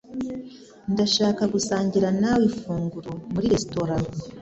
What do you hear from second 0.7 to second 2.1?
Ndashaka gusangira